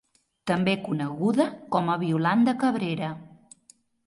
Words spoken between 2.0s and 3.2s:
Violant de Cabrera.